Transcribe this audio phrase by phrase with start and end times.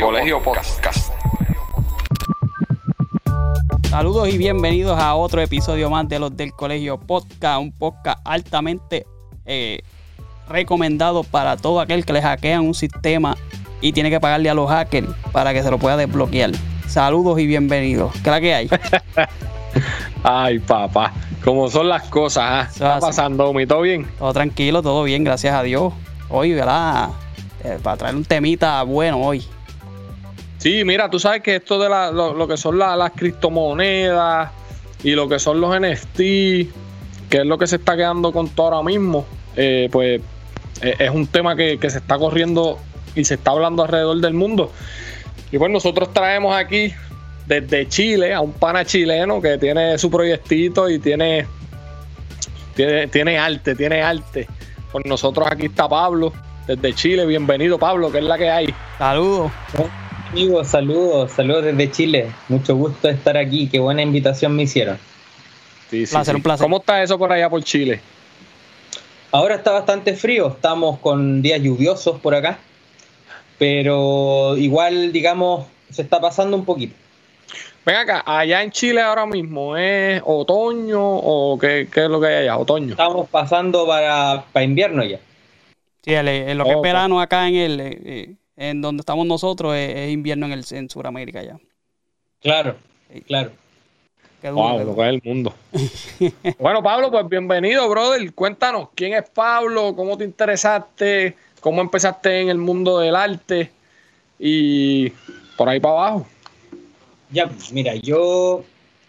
[0.00, 1.12] Colegio Podcast.
[3.90, 9.04] Saludos y bienvenidos a otro episodio más de los del Colegio Podcast, un podcast altamente
[9.44, 9.80] eh,
[10.48, 13.36] recomendado para todo aquel que le hackean un sistema
[13.82, 16.52] y tiene que pagarle a los hackers para que se lo pueda desbloquear.
[16.88, 18.12] Saludos y bienvenidos.
[18.22, 18.70] ¿Qué la que hay?
[20.22, 21.12] Ay, papá,
[21.44, 22.68] como son las cosas, ¿ah?
[22.68, 23.66] ¿Qué está pasando, mi?
[23.66, 24.06] ¿Todo bien?
[24.18, 25.92] Todo tranquilo, todo bien, gracias a Dios.
[26.28, 27.10] Hoy, ¿verdad?
[27.64, 29.44] Eh, para traer un temita bueno hoy.
[30.58, 34.50] Sí, mira, tú sabes que esto de lo, que son las criptomonedas
[35.02, 36.68] y lo que son los NFT, que
[37.30, 40.20] es lo que se está quedando con todo ahora mismo, eh, pues
[40.82, 42.78] eh, es un tema que, se está corriendo
[43.14, 44.72] y se está hablando alrededor del mundo.
[45.52, 46.92] Y pues nosotros traemos aquí
[47.46, 51.46] desde Chile a un pana chileno que tiene su proyectito y tiene,
[52.74, 54.48] tiene, tiene arte, tiene arte.
[54.90, 56.32] Pues nosotros aquí está Pablo,
[56.66, 57.26] desde Chile.
[57.26, 58.74] Bienvenido, Pablo, que es la que hay.
[58.98, 59.52] Saludos.
[60.30, 62.30] Amigos, saludos, saludos desde Chile.
[62.48, 63.68] Mucho gusto estar aquí.
[63.68, 64.98] Qué buena invitación me hicieron.
[65.90, 66.64] Sí, sí, placer, un placer.
[66.64, 68.00] ¿Cómo está eso por allá por Chile?
[69.30, 70.48] Ahora está bastante frío.
[70.48, 72.58] Estamos con días lluviosos por acá.
[73.58, 76.94] Pero igual, digamos, se está pasando un poquito.
[77.84, 82.34] Ven acá, allá en Chile ahora mismo, ¿es otoño o qué, es lo que hay
[82.42, 82.58] allá?
[82.58, 82.90] ¿Otoño?
[82.90, 85.20] Estamos pasando para, para invierno ya.
[86.02, 87.80] Sí, en lo que es verano acá en el...
[87.80, 91.58] Eh, eh, en donde estamos nosotros es, invierno en, el, en Sudamérica ya.
[92.40, 92.76] Claro,
[93.26, 93.50] claro.
[94.40, 95.54] Qué wow, lo que es el mundo.
[96.58, 98.32] bueno, Pablo, pues bienvenido, brother.
[98.34, 99.94] Cuéntanos, ¿quién es Pablo?
[99.96, 101.36] ¿Cómo te interesaste?
[101.60, 103.70] ¿Cómo empezaste en el mundo del arte?
[104.38, 105.10] Y
[105.56, 106.26] por ahí para abajo.
[107.30, 108.64] Ya, pues, mira, yo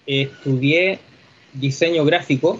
[0.06, 1.00] estudié
[1.54, 2.60] diseño gráfico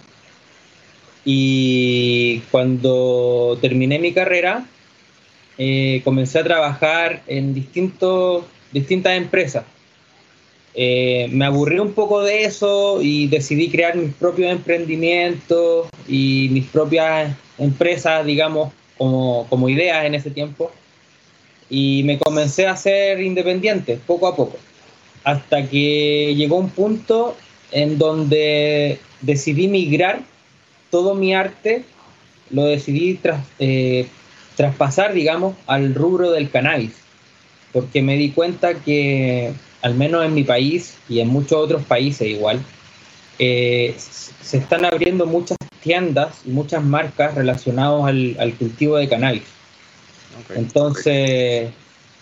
[1.26, 4.66] y cuando terminé mi carrera
[5.58, 9.66] eh, comencé a trabajar en distintos, distintas empresas.
[10.76, 16.68] Eh, me aburrí un poco de eso y decidí crear mis propios emprendimientos y mis
[16.68, 20.72] propias empresas, digamos, como, como ideas en ese tiempo.
[21.70, 24.58] Y me comencé a ser independiente poco a poco,
[25.24, 27.36] hasta que llegó un punto
[27.72, 30.22] en donde decidí migrar
[30.90, 31.84] todo mi arte,
[32.50, 34.08] lo decidí tras, eh,
[34.56, 36.94] traspasar, digamos, al rubro del cannabis,
[37.74, 42.28] porque me di cuenta que, al menos en mi país y en muchos otros países
[42.28, 42.60] igual,
[43.40, 49.44] eh, se están abriendo muchas tiendas y muchas marcas relacionadas al, cultivo de cannabis.
[50.56, 51.70] Entonces,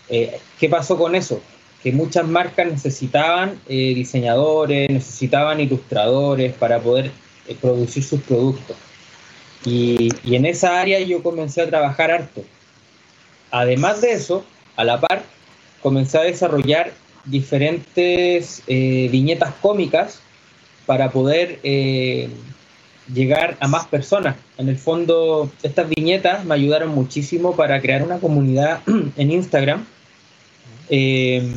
[0.09, 1.41] eh, ¿qué pasó con eso?
[1.83, 7.11] Que muchas marcas necesitaban eh, diseñadores, necesitaban ilustradores para poder
[7.61, 8.75] producir sus productos.
[9.65, 12.43] Y, en esa área yo comencé a trabajar harto.
[13.51, 14.45] Además de eso,
[14.75, 15.23] a la par,
[15.81, 16.93] comencé a desarrollar
[17.25, 20.19] diferentes eh, viñetas cómicas
[20.85, 22.29] para poder eh,
[23.13, 24.35] llegar a más personas.
[24.57, 28.81] En el fondo, estas viñetas me ayudaron muchísimo para crear una comunidad
[29.17, 29.85] en Instagram.
[30.89, 31.53] Eh,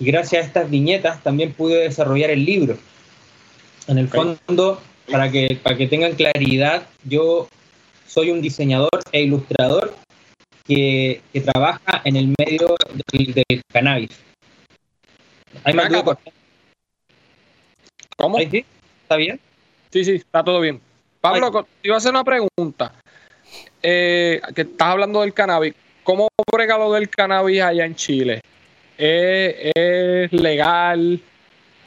[0.00, 2.76] y gracias a estas viñetas también pude desarrollar el libro.
[3.86, 4.80] En el fondo,
[5.10, 7.48] para que, para que tengan claridad, yo
[8.06, 9.94] soy un diseñador e ilustrador
[10.64, 12.74] que, trabaja en el medio
[13.12, 14.10] del, cannabis.
[18.16, 18.38] ¿Cómo?
[18.38, 18.64] sí?
[19.02, 19.38] ¿Está bien?
[19.94, 20.80] Sí, sí, está todo bien.
[21.20, 22.92] Pablo, te iba a hacer una pregunta.
[23.80, 25.72] Eh, que estás hablando del cannabis.
[26.02, 28.40] ¿Cómo brega lo del cannabis allá en Chile?
[28.98, 31.20] ¿Es, ¿Es, legal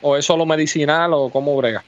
[0.02, 1.84] o es solo medicinal o cómo brega?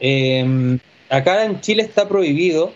[0.00, 0.78] Em,
[1.08, 2.74] acá en Chile está prohibido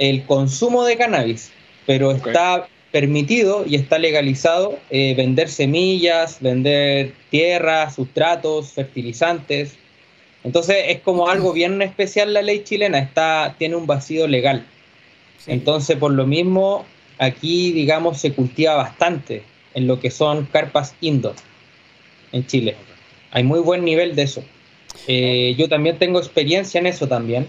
[0.00, 1.52] el consumo de cannabis,
[1.86, 9.78] pero está permitido y está legalizado eh, vender semillas, vender tierra, sustratos, fertilizantes.
[10.44, 14.66] Entonces es como algo bien especial la ley chilena, está, tiene un vacío legal.
[15.46, 16.84] Entonces por lo mismo
[17.18, 19.44] aquí digamos se cultiva bastante
[19.74, 21.34] en lo que son carpas indoor
[22.32, 22.76] en Chile.
[23.30, 24.42] Hay muy buen nivel de eso.
[25.06, 27.46] Eh, yo también tengo experiencia en eso también.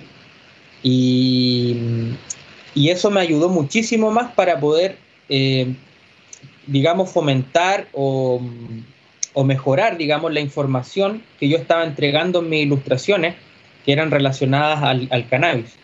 [0.82, 1.78] Y,
[2.76, 4.98] eso me ayudó muchísimo más para poder,
[5.30, 5.74] eh,
[6.68, 8.42] digamos, fomentar o,
[9.44, 13.36] mejorar, digamos, la información que yo estaba entregando en mis ilustraciones
[13.86, 15.76] que eran relacionadas al, al cannabis.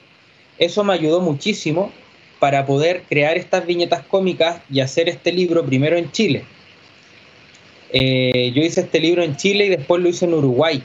[0.60, 1.92] Eso me ayudó muchísimo
[2.40, 6.44] para poder crear estas viñetas cómicas y hacer este libro primero en Chile.
[7.92, 10.84] eh, yo hice este libro en Chile y después lo hice en Uruguay.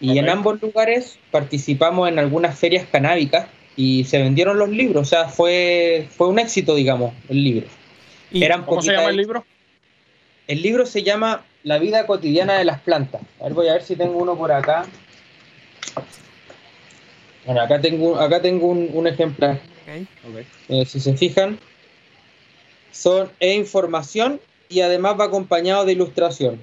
[0.00, 3.46] Y en ambos lugares participamos en algunas ferias canábicas
[3.76, 7.66] y se vendieron los libros, o sea, fue, fue un éxito, digamos, el libro.
[8.64, 9.44] ¿Cómo se llama el libro?
[10.46, 13.20] El libro se llama La vida cotidiana de las plantas.
[13.40, 14.86] A ver, voy a ver si tengo uno por acá.
[17.44, 19.60] Bueno, acá tengo, acá tengo un, ejemplar.
[20.68, 21.58] Eh, si se fijan,
[22.92, 26.60] son e información y además va acompañado de ilustración.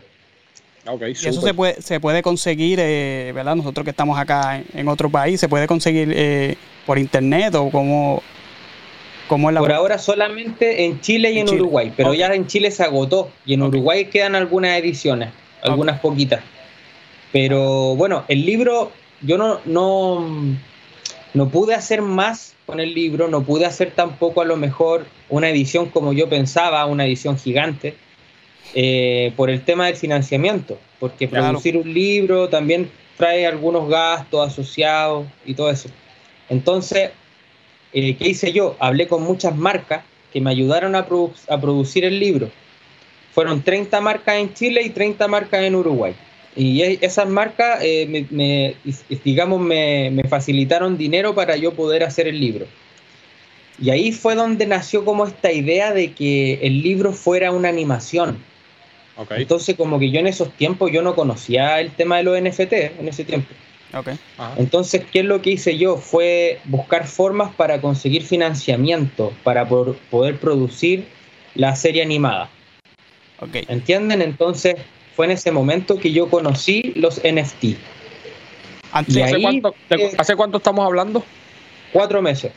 [0.86, 3.58] Okay, y eso se puede, se puede conseguir, eh, ¿verdad?
[3.58, 6.56] Nosotros que estamos acá en, otro país, ¿se puede conseguir eh,
[6.86, 8.24] por internet o como
[9.28, 12.72] cómo es la Por ahora solamente en Chile y en, Uruguay, pero ya en Chile
[12.72, 15.30] se agotó y en Uruguay quedan algunas ediciones,
[15.62, 16.42] algunas poquitas.
[17.32, 18.92] Pero bueno, el libro,
[19.22, 20.28] yo no, no,
[21.34, 25.50] no pude hacer más con el libro, no pude hacer tampoco a lo mejor una
[25.50, 27.96] edición como yo pensaba, una edición gigante,
[28.74, 35.26] eh, por el tema del financiamiento, porque producir un libro también trae algunos gastos asociados
[35.46, 35.90] y todo eso.
[36.50, 37.12] Entonces,
[37.94, 38.76] eh, ¿qué hice yo?
[38.80, 41.08] Hablé con muchas marcas que me ayudaron a,
[41.50, 42.50] a producir el libro.
[43.34, 46.16] Fueron 30 marcas en Chile y 30 marcas en Uruguay.
[46.58, 48.76] Y esas marcas, eh, me,
[49.24, 52.66] digamos, me, facilitaron dinero para yo poder hacer el libro.
[53.80, 58.40] Y ahí fue donde nació como esta idea de que el libro fuera una animación.
[59.30, 62.74] Entonces, como que yo en esos tiempos yo no conocía el tema de los NFT
[62.74, 63.50] en ese tiempo.
[64.58, 65.98] Entonces, ¿qué es lo que hice yo?
[65.98, 71.08] Fue buscar formas para conseguir financiamiento, para poder producir
[71.56, 72.50] la serie animada.
[73.68, 74.22] ¿Entienden?
[74.22, 74.76] Entonces,
[75.16, 77.78] fue en ese momento que yo conocí los NFT.
[78.92, 81.24] ¿hace, cuánto, estamos hablando?
[81.92, 82.52] Cuatro meses.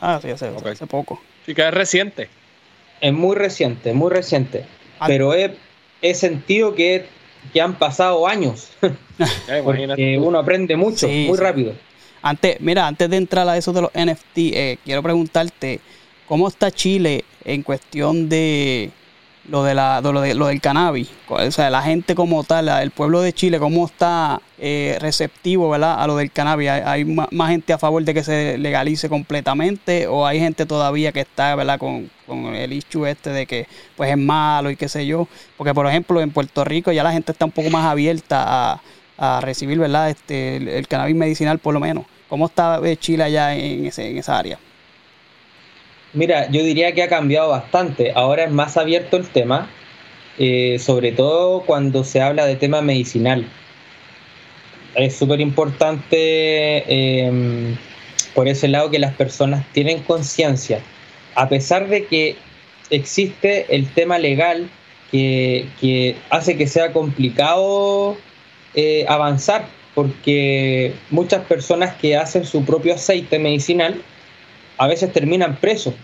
[0.00, 0.50] Ah, sí, hace,
[0.86, 1.20] poco.
[1.46, 2.28] Sí, que es reciente.
[3.00, 4.64] Es muy reciente, muy reciente.
[5.06, 7.06] Pero he, sentido que,
[7.60, 8.70] han pasado años.
[9.64, 11.74] Porque uno aprende mucho, muy rápido.
[12.22, 15.80] Antes, mira, antes de entrar a eso de los NFT, eh, quiero preguntarte,
[16.26, 18.90] ¿cómo está Chile en cuestión de
[19.48, 22.92] lo de la lo, de, lo del cannabis, o sea, la gente como tal, el
[22.92, 26.00] pueblo de Chile, cómo está eh, receptivo, ¿verdad?
[26.00, 30.26] A lo del cannabis, ¿Hay, más, gente a favor de que se legalice completamente o
[30.26, 31.78] hay gente todavía que está, ¿verdad?
[31.78, 32.10] Con,
[32.54, 35.28] el issue este de que pues es malo y qué sé yo,
[35.58, 38.80] porque por ejemplo en Puerto Rico ya la gente está un poco más abierta
[39.18, 40.10] a, recibir, ¿verdad?
[40.10, 42.06] Este, el, cannabis medicinal por lo menos.
[42.28, 44.58] ¿Cómo está eh, Chile allá en, ese, en esa área?
[46.14, 48.12] Mira, yo diría que ha cambiado bastante.
[48.14, 49.70] Ahora es más abierto el tema,
[50.38, 53.46] eh, sobre todo cuando se habla de tema medicinal.
[54.94, 57.76] Es súper importante em,
[58.34, 60.80] por ese lado que las personas tienen conciencia.
[61.34, 62.36] A pesar de que
[62.90, 64.68] existe el tema legal
[65.10, 68.18] que, hace que sea complicado
[68.74, 74.02] eh, avanzar, porque muchas personas que hacen su propio aceite medicinal
[74.82, 75.94] a veces terminan presos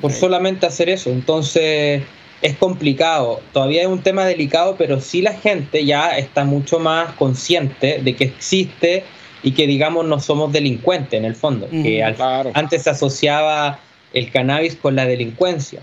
[0.00, 1.10] por solamente hacer eso.
[1.10, 2.02] Entonces
[2.42, 3.40] es complicado.
[3.52, 8.16] Todavía es un tema delicado, pero sí la gente ya está mucho más consciente de
[8.16, 9.04] que existe
[9.44, 11.68] y que digamos no somos delincuentes en el fondo.
[11.70, 13.78] que antes se asociaba
[14.12, 15.80] el cannabis con la delincuencia.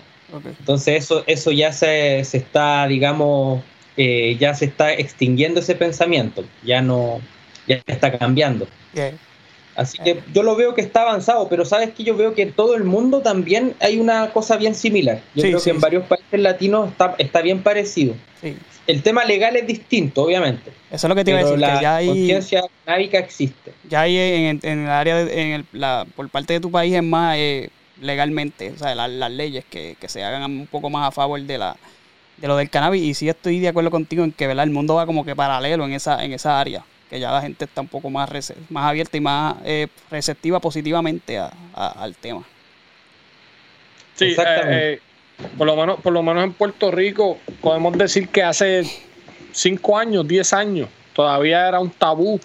[0.59, 3.63] Entonces eso, eso ya se, se está, digamos,
[3.95, 6.43] eh, ya se está extinguiendo ese pensamiento.
[6.65, 7.21] Ya no,
[7.67, 8.67] ya está cambiando.
[9.75, 12.53] Así que yo lo veo que está avanzado, pero sabes que yo veo que en
[12.53, 15.21] todo el mundo también hay una cosa bien similar.
[15.35, 18.15] Yo creo que en varios países latinos está, está bien parecido.
[18.87, 20.71] El tema legal es distinto, obviamente.
[20.91, 21.59] Eso es lo que te iba a decir.
[21.59, 23.73] La ya hay, conciencia canábica existe.
[23.89, 27.35] Ya hay en, el área, en el, la, por parte de tu país es más
[27.37, 31.41] eh, legalmente, o sea, las leyes que, que, se hagan un poco más a favor
[31.41, 31.75] de la
[32.37, 33.03] de lo del cannabis.
[33.03, 34.63] Y sí estoy de acuerdo contigo en que ¿verdad?
[34.63, 37.65] el mundo va como que paralelo en esa, en esa área que ya la gente
[37.65, 38.29] está un poco más,
[38.69, 41.39] más abierta y más eh, receptiva positivamente
[41.73, 42.43] al tema.
[44.15, 44.99] Sí, eh, eh,
[45.57, 48.83] por, lo menos, por lo menos en Puerto Rico podemos decir que hace
[49.51, 52.39] 5 años, 10 años, todavía era un tabú.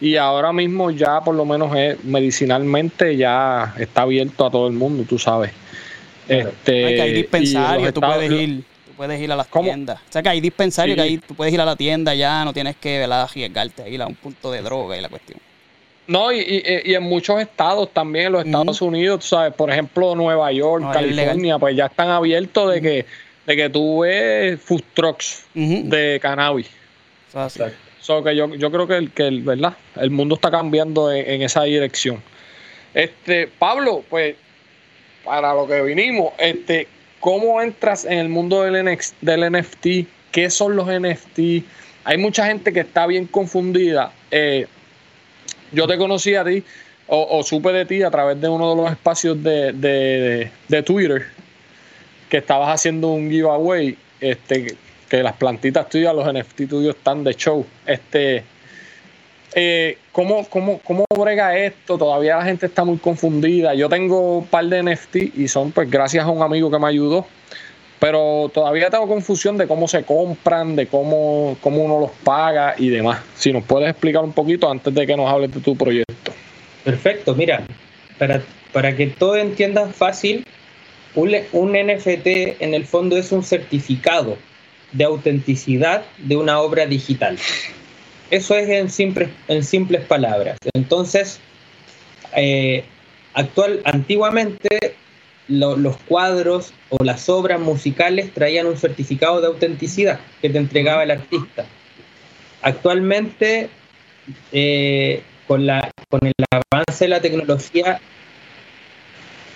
[0.00, 4.72] Y ahora mismo ya por lo menos es, medicinalmente ya está abierto a todo el
[4.72, 5.52] mundo, tú sabes.
[6.26, 8.64] Este, hay dispensarios, tú puedes ir
[9.00, 9.98] puedes ir a las tiendas.
[9.98, 12.52] O sea que hay dispensarios que ahí tú puedes ir a la tienda ya, no
[12.52, 13.22] tienes que ¿verdad?
[13.22, 15.38] arriesgarte a ir a un punto de droga y la cuestión.
[16.06, 16.42] No, y,
[16.84, 21.58] en muchos estados también, en los Estados Unidos, tú sabes, por ejemplo, Nueva York, California,
[21.58, 23.06] pues ya están abiertos de que
[23.46, 26.68] de que tú ves food trucks de cannabis.
[28.00, 29.78] So que yo, yo creo que el, que el, ¿verdad?
[29.96, 32.22] el mundo está cambiando en, en, esa dirección.
[32.92, 34.36] Este, Pablo, pues,
[35.24, 36.86] para lo que vinimos, este,
[37.20, 39.86] ¿Cómo entras en el mundo del, NFT
[40.32, 41.64] qué son los NFT.
[42.04, 44.12] Hay mucha gente que está bien confundida.
[44.30, 44.66] Eh,
[45.72, 46.64] yo te conocí a ti
[47.12, 50.50] o, supe de ti a través de uno de los espacios de,
[50.86, 51.26] Twitter
[52.28, 54.76] que estabas haciendo un giveaway, este,
[55.08, 57.66] que las plantitas tuyas, los NFT tuyos están de show.
[57.84, 58.44] Este,
[59.54, 61.98] eh, ¿cómo, cómo, cómo brega esto?
[61.98, 63.74] Todavía la gente está muy confundida.
[63.74, 66.88] Yo tengo un par de NFT y son pues gracias a un amigo que me
[66.88, 67.26] ayudó.
[67.98, 72.88] Pero todavía tengo confusión de cómo se compran, de cómo, cómo uno los paga y
[72.88, 73.20] demás.
[73.36, 76.32] Si nos puedes explicar un poquito antes de que nos hables de tu proyecto.
[76.82, 77.62] Perfecto, mira,
[78.18, 78.42] para,
[78.72, 80.46] para que todo entiendan fácil,
[81.14, 84.38] un, un NFT en el fondo es un certificado
[84.92, 87.36] de autenticidad de una obra digital.
[88.30, 90.56] Eso es en, simples, en simples palabras.
[90.74, 91.40] Entonces,
[92.36, 92.84] eh,
[93.34, 94.94] actual, antiguamente
[95.48, 101.10] los cuadros o las obras musicales traían un certificado de autenticidad que te entregaba el
[101.10, 101.66] artista.
[102.62, 103.68] Actualmente,
[104.52, 108.00] eh, con, la, con el avance de la tecnología,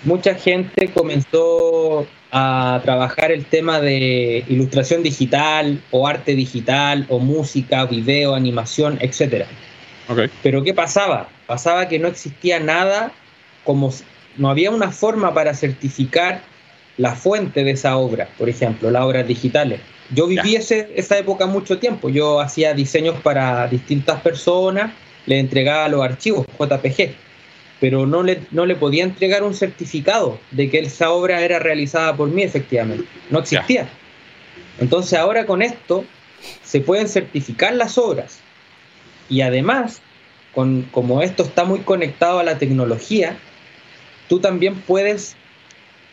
[0.03, 2.05] mucha gente comenzó
[2.37, 9.45] a trabajar el tema de ilustración digital o arte digital o música, video, animación, etc.
[10.43, 11.29] Pero ¿qué pasaba?
[11.47, 13.13] Pasaba que no existía nada
[13.63, 13.89] como
[14.35, 16.41] no había una forma para certificar
[16.97, 19.79] la fuente de esa obra, por ejemplo, las obras digitales.
[20.13, 24.91] Yo viví esa época mucho tiempo, yo hacía diseños para distintas personas,
[25.25, 27.15] le entregaba los archivos JPG
[27.79, 32.15] pero no le, no le podía entregar un certificado de que esa obra era realizada
[32.15, 33.05] por mí efectivamente.
[33.29, 33.89] No existía.
[34.79, 36.05] Entonces ahora con esto
[36.63, 38.39] se pueden certificar las obras
[39.29, 40.01] y además,
[40.53, 43.37] con, como esto está muy conectado a la tecnología,
[44.27, 45.35] tú también puedes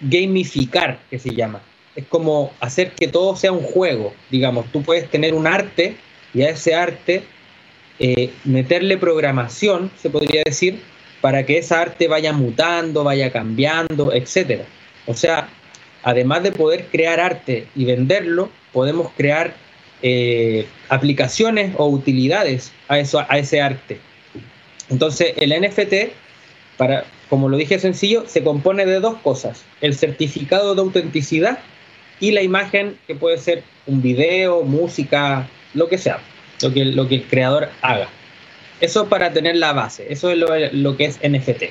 [0.00, 1.62] gamificar, que se llama.
[1.94, 4.66] Es como hacer que todo sea un juego, digamos.
[4.72, 5.96] Tú puedes tener un arte
[6.32, 7.22] y a ese arte
[7.98, 10.80] eh, meterle programación, se podría decir,
[11.22, 14.62] para que esa arte vaya mutando, vaya cambiando, etc.
[15.06, 15.48] O sea,
[16.02, 19.54] además de poder crear arte y venderlo, podemos crear
[20.02, 24.00] eh, aplicaciones o utilidades a, eso, a ese arte.
[24.90, 26.12] Entonces, el NFT,
[26.76, 31.60] para, como lo dije sencillo, se compone de dos cosas, el certificado de autenticidad
[32.18, 36.18] y la imagen que puede ser un video, música, lo que sea,
[36.62, 38.08] lo que, lo que el creador haga.
[38.82, 41.62] Eso para tener la base, eso es lo, que es NFT.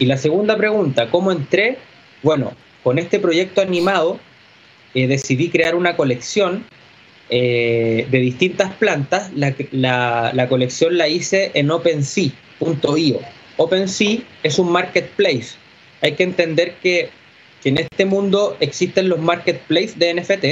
[0.00, 1.78] Y la segunda pregunta, ¿cómo entré?
[2.22, 2.52] Bueno,
[2.84, 4.20] con este proyecto animado
[4.92, 6.66] eh, decidí crear una colección
[7.30, 9.30] eh, de distintas plantas.
[9.32, 13.20] La, colección la hice en OpenSea.io.
[13.56, 15.56] OpenSea es un marketplace.
[16.02, 17.08] Hay que entender que,
[17.64, 20.44] en este mundo existen los marketplaces de NFT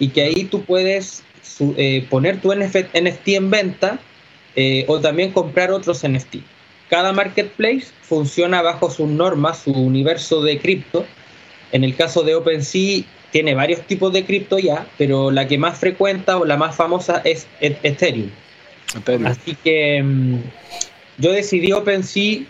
[0.00, 1.22] y que ahí tú puedes
[1.76, 4.00] eh, poner tu NFT en venta
[4.56, 6.36] eh, o también comprar otros NFT.
[6.88, 11.04] Cada marketplace funciona bajo sus normas, su universo de cripto.
[11.72, 15.78] En el caso de OpenSea tiene varios tipos de cripto ya, pero la que más
[15.78, 18.30] frecuenta o la más famosa es e-, Ethereum.
[19.24, 20.38] Así que mm,
[21.18, 22.42] yo decidí OpenSea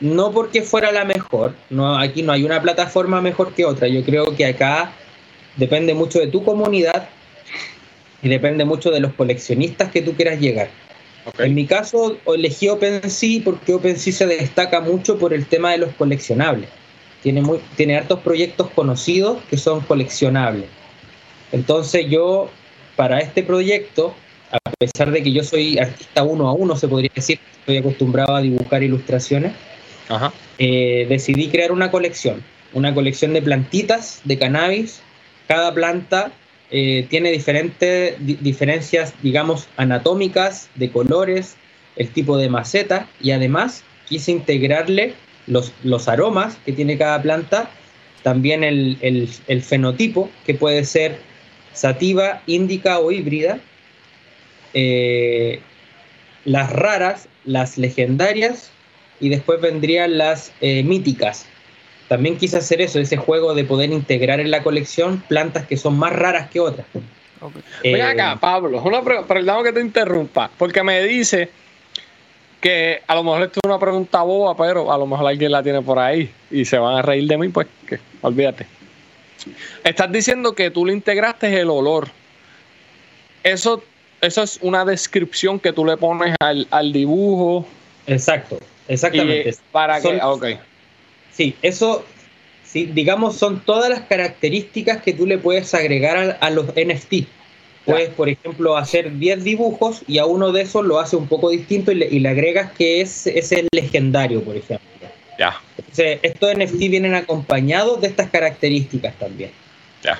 [0.00, 4.04] no porque fuera la mejor, no, aquí no hay una plataforma mejor que otra, yo
[4.04, 4.92] creo que acá
[5.56, 7.08] depende mucho de tu comunidad
[8.22, 10.68] y depende mucho de los coleccionistas que tú quieras llegar.
[11.38, 15.94] En mi caso, elegí OpenSea porque OpenSea se destaca mucho por el tema de los
[15.94, 16.68] coleccionables.
[17.22, 20.66] Tiene, muy, tiene hartos proyectos conocidos que son coleccionables.
[21.52, 22.48] Entonces yo,
[22.94, 24.14] para este proyecto,
[24.52, 28.36] a pesar de que yo soy artista uno a uno, se podría decir, estoy acostumbrado
[28.36, 29.52] a dibujar ilustraciones,
[30.58, 32.42] eh, decidí crear una colección,
[32.72, 35.00] una colección de plantitas de cannabis.
[35.48, 36.32] Cada planta
[36.70, 41.56] eh, tiene diferentes diferencias, digamos, anatómicas, de colores,
[41.96, 45.14] el tipo de maceta y además quise integrarle
[45.46, 47.70] los, los aromas que tiene cada planta,
[48.22, 51.20] también el, el, fenotipo, que puede ser
[51.72, 53.60] sativa, índica o híbrida,
[54.74, 55.60] eh,
[56.44, 58.70] las raras, las legendarias
[59.20, 61.46] y después vendrían las eh, míticas,
[62.08, 65.98] también quise hacer eso, ese juego de poder integrar en la colección plantas que son
[65.98, 66.86] más raras que otras.
[67.40, 68.00] Okay.
[68.00, 71.50] acá, eh, Pablo, una perdón que te interrumpa, porque me dice
[72.60, 75.62] que a lo mejor esto es una pregunta boba, pero a lo mejor alguien la
[75.62, 78.66] tiene por ahí y se van a reír de mí, pues que olvídate.
[79.84, 82.08] Estás diciendo que tú le integraste el olor.
[83.44, 83.82] Eso,
[84.20, 87.66] eso es una descripción que tú le pones al, dibujo.
[88.06, 88.58] Exacto,
[88.88, 89.54] exactamente.
[89.70, 90.46] para que, ok
[91.36, 92.04] Sí, eso,
[92.64, 97.26] sí, digamos, son todas las características que tú le puedes agregar a, los NFT.
[97.84, 101.50] Puedes, por ejemplo, hacer 10 dibujos y a uno de esos lo hace un poco
[101.50, 104.86] distinto y le, agregas que es, es el legendario, por ejemplo.
[105.38, 105.60] Ya.
[105.76, 109.50] Entonces, estos NFT vienen acompañados de estas características también.
[110.02, 110.18] Ya.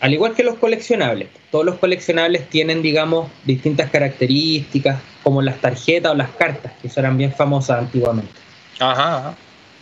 [0.00, 1.28] Al igual que los coleccionables.
[1.50, 7.16] Todos los coleccionables tienen, digamos, distintas características, como las tarjetas o las cartas, que eran
[7.16, 8.32] bien famosas antiguamente.
[8.78, 9.36] Ajá.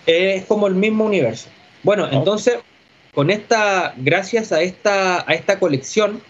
[0.06, 1.48] Es como el mismo universo.
[1.82, 2.58] Bueno, entonces,
[3.14, 6.22] con esta, gracias a esta, a esta colección,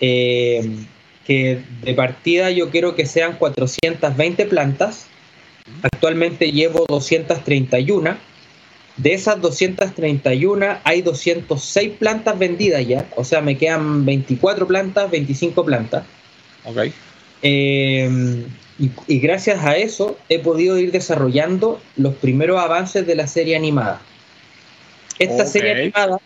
[0.00, 0.68] eh,
[1.26, 5.06] que de partida yo quiero que sean 420 plantas.
[5.82, 8.16] Actualmente llevo 231.
[8.96, 13.06] De esas 231 hay 206 plantas vendidas ya.
[13.16, 16.04] O sea, me quedan 24 plantas, 25 plantas.
[16.64, 16.78] Ok.
[17.42, 18.44] Eh,
[19.06, 24.00] y, gracias a eso he podido ir desarrollando los primeros avances de la serie animada.
[25.18, 26.18] Esta serie animada,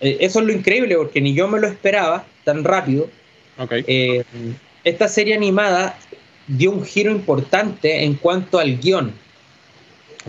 [0.00, 3.08] eh, eso es lo increíble porque ni yo me lo esperaba tan rápido.
[3.70, 4.22] Eh,
[4.84, 5.98] esta serie animada
[6.46, 9.12] dio un giro importante en cuanto al guion.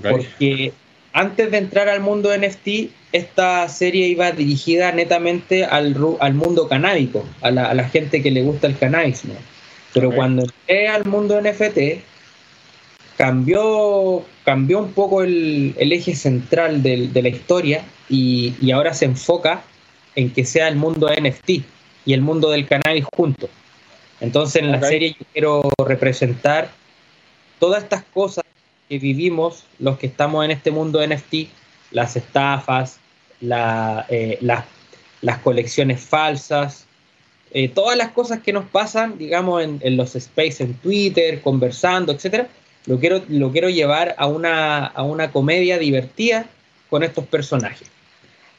[0.01, 0.71] Porque
[1.11, 7.25] antes de entrar al mundo NFT, esta serie iba dirigida netamente al, al mundo canábico,
[7.41, 9.23] a la, gente que le gusta el cannabis.
[9.93, 12.03] Pero cuando entré al mundo NFT,
[13.17, 19.63] cambió, cambió un poco el, eje central de la historia y, y, ahora se enfoca
[20.15, 21.49] en que sea el mundo NFT
[22.05, 23.49] y el mundo del cannabis juntos.
[24.21, 26.69] Entonces en la serie yo quiero representar
[27.59, 28.43] todas estas cosas
[28.89, 31.49] que vivimos los que estamos en este mundo NFT,
[31.91, 32.99] las estafas,
[33.41, 36.85] eh, las colecciones falsas,
[37.51, 42.47] eh, todas las cosas que nos pasan, digamos, en, los space en Twitter, conversando, etcétera,
[42.85, 46.47] lo quiero, lo quiero llevar a una, a una comedia divertida
[46.89, 47.89] con estos personajes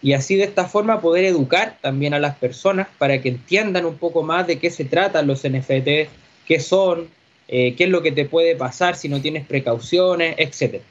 [0.02, 3.96] y así de esta forma poder educar también a las personas para que entiendan un
[3.98, 6.08] poco más de qué se tratan los NFT,
[6.46, 7.08] qué son,
[7.48, 10.82] eh, qué es lo que te puede pasar si no tienes precauciones, etc.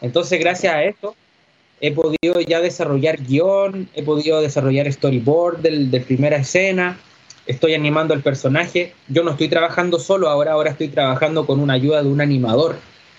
[0.00, 1.16] Entonces, gracias a esto,
[1.80, 6.98] he podido ya desarrollar guion, he podido desarrollar storyboard del, de primera escena,
[7.48, 8.92] estoy animando al personaje.
[9.08, 12.76] Yo no estoy trabajando solo ahora, ahora estoy trabajando con una ayuda de un animador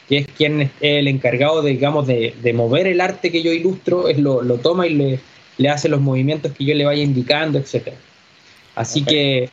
[0.07, 4.07] que es quien es el encargado, de, digamos, de, mover el arte que yo ilustro,
[4.07, 5.19] es lo, toma y le,
[5.57, 7.89] le, hace los movimientos que yo le vaya indicando, etc.
[8.73, 9.51] Así que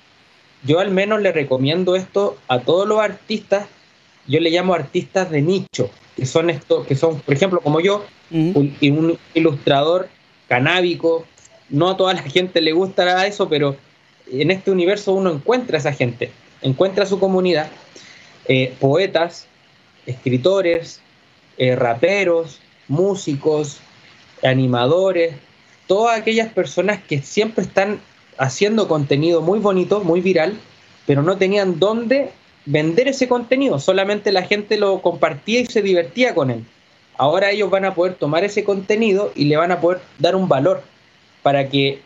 [0.64, 3.68] yo al menos le recomiendo esto a todos los artistas,
[4.26, 8.06] yo le llamo artistas de nicho, que son estos, que son, por ejemplo, como yo,
[8.30, 10.08] un, un, ilustrador
[10.48, 11.26] canábico,
[11.68, 13.76] no a toda la gente le gustará eso, pero
[14.30, 16.30] en este universo uno encuentra a esa gente,
[16.62, 17.68] encuentra a su comunidad,
[18.46, 19.46] eh, poetas,
[20.06, 21.00] escritores,
[21.58, 23.78] eh, raperos, músicos,
[24.42, 25.34] animadores,
[25.86, 28.00] todas aquellas personas que siempre están
[28.38, 30.58] haciendo contenido muy bonito, muy viral,
[31.06, 32.30] pero no tenían dónde
[32.66, 36.64] vender ese contenido, solamente la gente lo compartía y se divertía con él.
[37.16, 40.48] Ahora ellos van a poder tomar ese contenido y le van a poder dar un
[40.48, 40.82] valor
[41.42, 42.02] para que,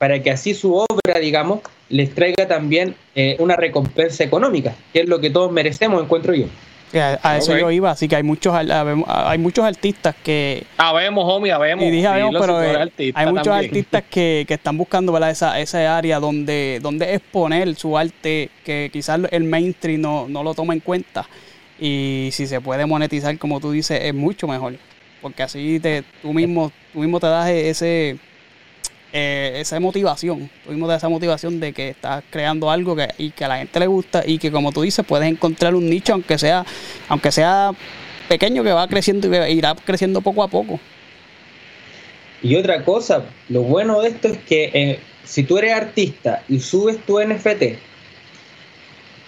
[0.00, 1.60] para que así su obra, digamos,
[1.90, 6.46] les traiga también eh, una recompensa económica, que es lo que todos merecemos, encuentro yo.
[7.22, 10.64] A, eso yo iba, así que hay muchos hay muchos artistas que.
[10.78, 11.84] Habemos, homie, habemos.
[11.84, 15.30] Y dije pero eh, hay muchos artistas que, están buscando ¿verdad?
[15.30, 20.54] Esa, esa área donde, donde exponer su arte, que quizás el mainstream no, no lo
[20.54, 21.28] toma en cuenta.
[21.78, 24.76] Y si se puede monetizar, como tú dices, es mucho mejor.
[25.20, 28.18] Porque así te, tú mismo, tú mismo te das ese
[29.12, 33.44] eh, esa motivación, tuvimos de esa motivación de que estás creando algo que, y que
[33.44, 36.38] a la gente le gusta y que como tú dices puedes encontrar un nicho aunque
[36.38, 36.64] sea,
[37.08, 37.72] aunque sea
[38.28, 40.78] pequeño que va creciendo y irá creciendo poco a poco.
[42.42, 46.60] Y otra cosa, lo bueno de esto es que eh, si tú eres artista y
[46.60, 47.78] subes tu NFT,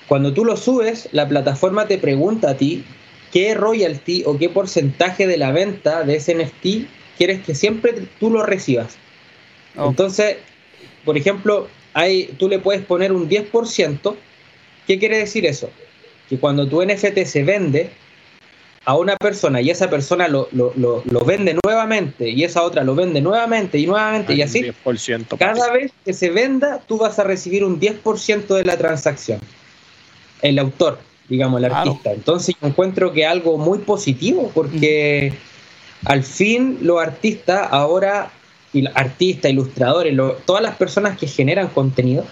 [0.06, 2.84] cuando tú lo subes, la plataforma te pregunta a ti
[3.32, 8.30] qué royalty o qué porcentaje de la venta de ese NFT quieres que siempre tú
[8.30, 8.96] lo recibas.
[9.76, 10.36] Entonces,
[11.04, 14.14] por ejemplo, hay, tú le puedes poner un 10%.
[14.86, 15.70] ¿Qué quiere decir eso?
[16.28, 17.90] Que cuando tu NFT se vende
[18.84, 20.48] a una persona y esa persona lo,
[21.24, 24.72] vende nuevamente y esa otra lo vende nuevamente y nuevamente y así,
[25.38, 29.38] cada vez que se venda tú vas a recibir un 10% de la transacción.
[30.40, 32.12] El autor, digamos, el artista.
[32.12, 35.32] Entonces yo encuentro que algo muy positivo porque
[36.04, 38.32] al fin los artistas ahora
[38.94, 42.24] artistas, ilustradores, todas las personas que generan contenido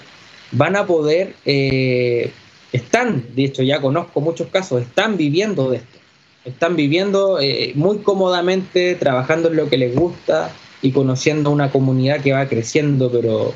[0.53, 2.33] van a poder, eh,
[2.73, 5.99] están, de hecho ya conozco muchos casos, están viviendo de esto,
[6.45, 10.51] están viviendo eh, muy cómodamente, trabajando en lo que les gusta
[10.83, 13.53] y conociendo una comunidad que va creciendo, pero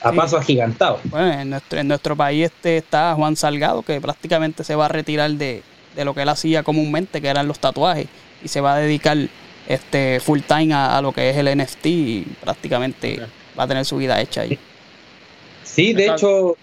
[0.00, 1.00] a paso agigantado.
[1.04, 4.88] Bueno, en nuestro, en nuestro país este está Juan Salgado, que prácticamente se va a
[4.88, 5.62] retirar de,
[5.96, 8.06] lo que él hacía comúnmente, que eran los tatuajes,
[8.44, 9.16] y se va a dedicar
[9.68, 13.20] este full time a, lo que es el NFT y prácticamente
[13.56, 14.58] va a tener su vida hecha ahí.
[15.62, 16.56] Sí, de hecho,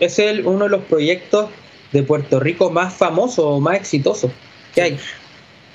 [0.00, 1.48] es el, uno de los proyectos
[1.92, 4.30] de Puerto Rico más famosos o más exitosos
[4.74, 4.98] que hay.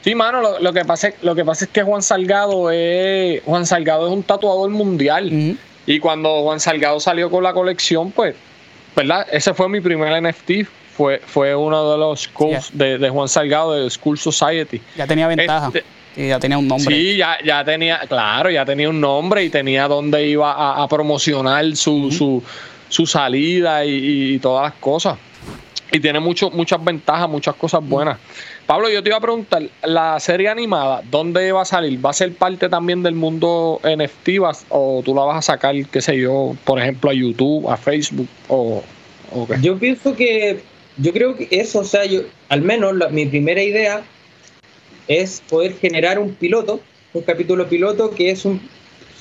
[0.04, 4.08] Sí, mano, lo, que pasa, lo que pasa es que Juan Salgado es, Juan Salgado
[4.08, 5.58] es un tatuador mundial.
[5.86, 8.36] Y cuando Juan Salgado salió con la colección, pues,
[8.96, 9.26] ¿verdad?
[9.32, 10.68] Ese fue mi primer NFT.
[10.96, 14.82] Fue, fue uno de los schools de, Juan Salgado, de School Society.
[14.98, 15.68] Ya tenía ventaja.
[15.68, 15.84] Este,
[16.16, 16.96] ya tenía un nombre.
[16.96, 21.76] Sí, ya, ya tenía, claro, ya tenía un nombre y tenía dónde iba a, promocionar
[21.76, 22.44] su, su,
[22.90, 25.18] su, salida y, y, todas las cosas.
[25.92, 28.18] Y tiene mucho, muchas ventajas, muchas cosas buenas.
[28.66, 32.04] Pablo, yo te iba a preguntar, la serie animada, ¿dónde va a salir?
[32.04, 34.30] ¿Va a ser parte también del mundo NFT
[34.70, 38.28] o tú la vas a sacar, qué sé yo, por ejemplo, a YouTube, a Facebook
[38.48, 38.82] o,
[39.48, 39.56] qué?
[39.62, 40.62] Yo pienso que,
[40.98, 44.04] yo creo que eso, o sea, yo, al menos mi primera idea
[45.08, 46.80] es poder generar un piloto,
[47.14, 48.62] un capítulo piloto que es un,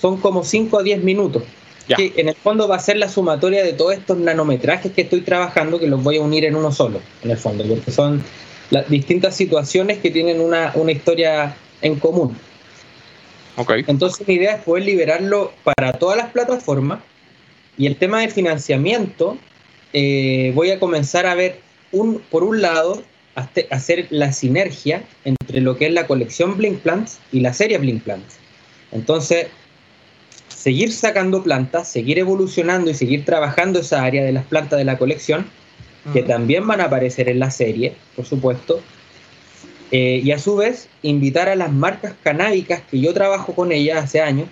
[0.01, 1.43] son como 5 a 10 minutos.
[1.97, 5.21] Que en el fondo va a ser la sumatoria de todos estos nanometrajes que estoy
[5.21, 8.23] trabajando, que los voy a unir en uno solo, en el fondo, porque son
[8.71, 12.35] las distintas situaciones que tienen una, historia en común.
[13.57, 13.85] Okay.
[13.89, 17.01] Entonces mi idea es poder liberarlo para todas las plataformas
[17.77, 19.37] y el tema del financiamiento,
[19.93, 21.59] eh, voy a comenzar a ver,
[21.91, 23.03] un, por un lado,
[23.35, 28.03] hacer la sinergia entre lo que es la colección Blink Plants y la serie Blink
[28.03, 28.37] Plants.
[28.93, 29.47] Entonces,
[30.49, 34.99] seguir sacando plantas, seguir evolucionando y seguir trabajando esa área de las plantas de la
[34.99, 35.47] colección
[36.13, 38.81] que también van a aparecer en la serie, por supuesto.
[39.93, 44.05] Eh, y a su vez, invitar a las marcas canábicas, que yo trabajo con ellas
[44.05, 44.49] hace años,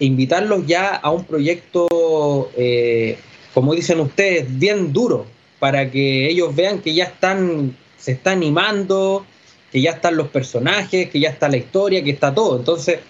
[0.00, 3.18] e invitarlos ya a un proyecto, eh,
[3.52, 5.26] como dicen ustedes, bien duro,
[5.58, 9.26] para que ellos vean que ya están, se está animando,
[9.70, 12.56] que ya están los personajes, que ya está la historia, que está todo.
[12.56, 13.00] Entonces,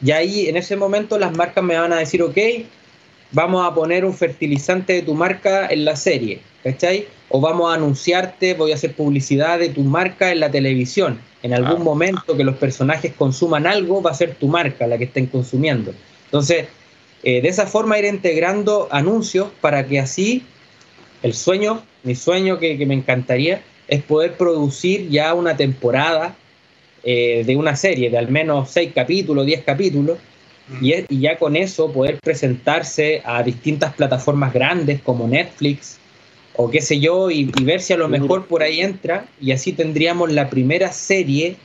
[0.00, 2.38] ya ahí en ese momento las marcas me van a decir, ok,
[3.32, 7.06] vamos a poner un fertilizante de tu marca en la serie, ¿cachai?
[7.28, 11.20] o vamos a anunciarte, voy a hacer publicidad de tu marca en la televisión.
[11.42, 11.84] En algún ah.
[11.84, 15.92] momento que los personajes consuman algo, va a ser tu marca la que estén consumiendo.
[16.26, 16.66] Entonces,
[17.22, 20.44] eh, de esa forma ir integrando anuncios para que así
[21.22, 26.34] el sueño, mi sueño que, me encantaría, es poder producir ya una temporada
[27.04, 30.18] eh, de una serie de al menos seis capítulos, diez capítulos,
[30.80, 35.98] y, y ya con eso poder presentarse a distintas plataformas grandes como Netflix,
[36.56, 39.72] o qué sé yo, y, ver si a lo mejor por ahí entra, y así
[39.72, 41.56] tendríamos la primera serie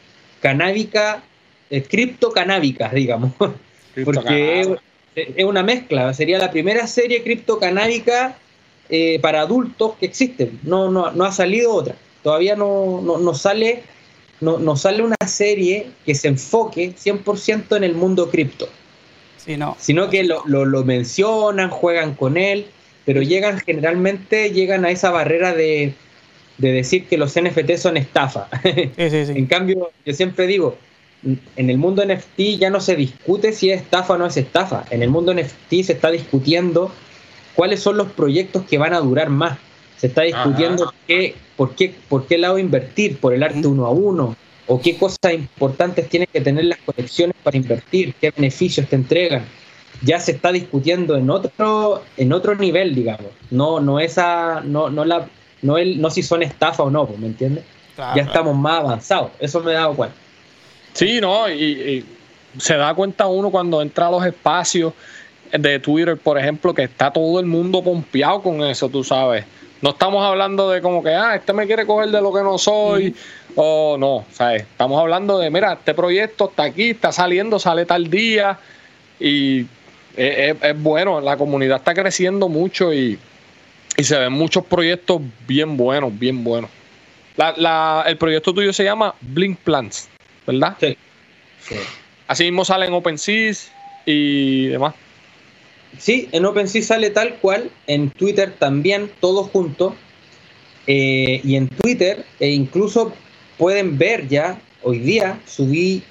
[0.41, 1.23] canábica,
[1.69, 3.31] eh, criptocanábica, digamos,
[4.05, 4.77] porque
[5.15, 8.38] es, una mezcla, sería la primera serie criptocanábica
[8.89, 13.84] eh, para adultos que existe, no, no, no ha salido otra, todavía no, no, sale,
[14.39, 18.67] no, no, sale una serie que se enfoque 100% en el mundo cripto,
[19.77, 22.67] sino que lo, lo, lo mencionan, juegan con él,
[23.05, 25.93] pero llegan generalmente llegan a esa barrera de,
[26.57, 28.47] decir que los NFT son estafa.
[28.63, 30.77] en cambio, yo siempre digo,
[31.23, 34.86] en el mundo NFT ya no se discute si es estafa o no es estafa.
[34.91, 36.91] En el mundo NFT se está discutiendo
[37.55, 39.57] cuáles son los proyectos que van a durar más.
[39.97, 43.91] Se está discutiendo qué, por, qué, por qué lado invertir, por el arte uno a
[43.91, 44.36] uno,
[44.67, 49.45] o qué cosas importantes tienen que tener las colecciones para invertir, qué beneficios te entregan
[50.01, 53.27] ya se está discutiendo en otro, en otro nivel, digamos.
[53.49, 55.27] No, no esa, no, no la,
[55.62, 57.63] no el, no si son estafa o no, ¿me entiendes?
[57.97, 59.32] ya estamos más avanzados.
[59.39, 60.15] Eso me he dado cuenta.
[60.93, 62.04] Sí, no, y,
[62.58, 64.93] se da cuenta uno cuando entra a los espacios
[65.51, 69.45] de Twitter, por ejemplo, que está todo el mundo pompeado con eso, tú sabes.
[69.81, 72.57] No estamos hablando de como que, ah, este me quiere coger de lo que no
[72.57, 73.15] soy,
[73.55, 74.61] o no, ¿sabes?
[74.61, 78.59] Estamos hablando de, mira, este proyecto está aquí, está saliendo, sale tal día,
[79.19, 79.65] y
[80.15, 83.17] es, bueno, la comunidad está creciendo mucho y,
[83.97, 86.69] se ven muchos proyectos bien buenos, bien buenos.
[87.37, 90.09] el proyecto tuyo se llama Blink Plants,
[90.47, 90.75] ¿verdad?
[90.79, 90.97] Sí.
[92.27, 93.53] Así mismo sale en OpenSea
[94.05, 94.95] y demás.
[95.97, 99.95] Sí, en OpenSea sale tal cual, en Twitter también, todo junto.
[100.88, 103.13] Eh, y en Twitter, e incluso
[103.58, 106.04] pueden ver ya, hoy día subí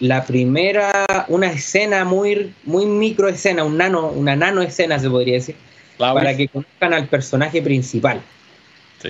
[0.00, 5.34] la primera, una escena muy, muy micro escena, un nano, una nano escena se podría
[5.34, 5.56] decir,
[5.96, 8.22] para que conozcan al personaje principal,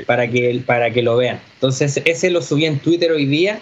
[0.06, 1.38] para, que, para que lo vean.
[1.54, 3.60] Entonces ese lo subí en Twitter hoy día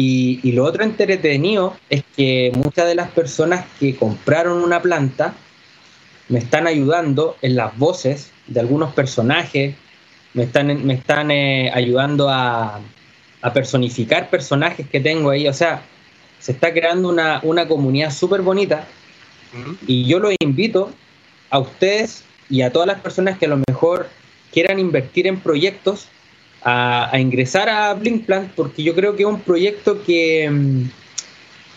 [0.00, 5.34] y, y, lo otro entretenido es que muchas de las personas que compraron una planta
[6.28, 9.74] me están ayudando en las voces de algunos personajes,
[10.34, 12.80] me están, me están eh, ayudando a,
[13.42, 15.48] a, personificar personajes que tengo ahí.
[15.48, 15.82] O sea,
[16.38, 18.86] se está creando una, una comunidad súper bonita
[19.84, 20.92] y yo los invito
[21.50, 24.08] a ustedes y a todas las personas que a lo mejor
[24.52, 26.06] quieran invertir en proyectos
[26.68, 30.82] a, ingresar a Blinkplant porque yo creo que es un proyecto que, mm,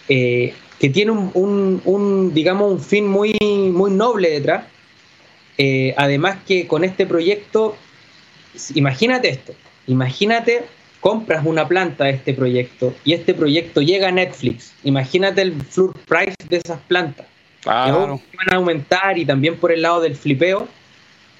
[0.09, 4.65] eh, que tiene un, un, digamos, un fin muy, muy noble detrás.
[5.57, 7.75] Eh, además que con este proyecto,
[8.73, 9.53] imagínate esto,
[9.87, 10.63] imagínate
[10.99, 14.73] compras una planta de este proyecto y este proyecto llega a Netflix.
[14.83, 17.27] Imagínate el floor price de esas plantas.
[17.61, 18.19] Claro.
[18.35, 20.67] van a aumentar y también por el lado del flipeo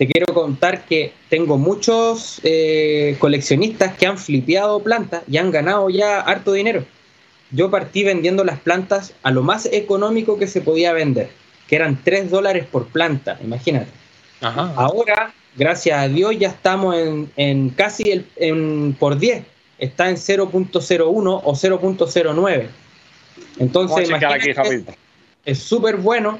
[0.01, 5.91] te quiero contar que tengo muchos eh, coleccionistas que han flipeado plantas y han ganado
[5.91, 6.83] ya harto dinero.
[7.51, 11.29] Yo partí vendiendo las plantas a lo más económico que se podía vender,
[11.67, 13.91] que eran 3 dólares por planta, imagínate.
[14.41, 16.95] Ahora, gracias a Dios, ya estamos
[17.35, 19.43] en, casi el, en, por 10.
[19.77, 22.67] Está en 0.01 o 0.09.
[23.59, 24.09] Entonces,
[25.45, 26.39] es súper bueno.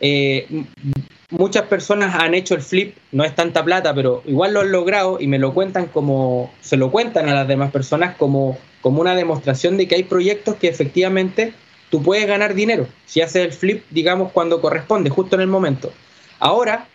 [0.00, 0.64] Eh,
[1.30, 5.18] muchas personas han hecho el flip, no es tanta plata, pero igual lo han logrado
[5.20, 9.14] y me lo cuentan como, se lo cuentan a las demás personas como, como una
[9.14, 11.54] demostración de que hay proyectos que efectivamente
[11.90, 15.92] tú puedes ganar dinero si haces el flip, digamos, cuando corresponde, justo en el momento.
[16.38, 16.86] Ahora,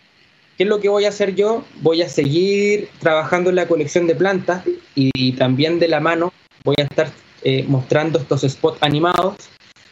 [0.56, 1.64] ¿qué es lo que voy a hacer yo?
[1.80, 6.32] Voy a seguir trabajando en la colección de plantas y, también de la mano
[6.64, 7.10] voy a estar
[7.42, 9.36] eh, mostrando estos spots animados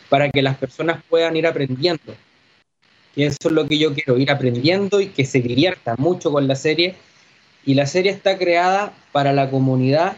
[0.09, 2.15] para que las personas puedan ir aprendiendo
[3.16, 6.48] y eso es lo que yo quiero, ir aprendiendo y que se divierta mucho con
[6.48, 6.94] la serie.
[7.64, 10.16] Y la serie está creada para la comunidad